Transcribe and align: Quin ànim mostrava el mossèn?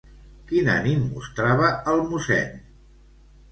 Quin 0.51 0.71
ànim 0.75 1.03
mostrava 1.17 1.69
el 1.93 2.03
mossèn? 2.09 2.61